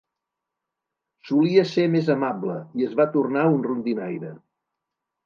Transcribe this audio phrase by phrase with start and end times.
[1.27, 4.33] Solia ser més amable i es va tornar un rondinaire.